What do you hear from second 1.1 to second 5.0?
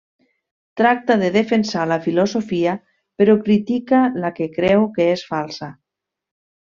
de defensar la filosofia, però critica la que creu